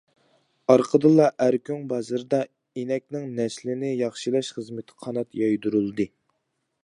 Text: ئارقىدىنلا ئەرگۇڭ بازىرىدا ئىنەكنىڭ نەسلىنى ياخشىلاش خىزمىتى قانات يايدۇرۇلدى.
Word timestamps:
ئارقىدىنلا 0.73 1.27
ئەرگۇڭ 1.45 1.83
بازىرىدا 1.91 2.39
ئىنەكنىڭ 2.83 3.29
نەسلىنى 3.41 3.93
ياخشىلاش 3.99 4.51
خىزمىتى 4.57 4.99
قانات 5.07 5.41
يايدۇرۇلدى. 5.43 6.09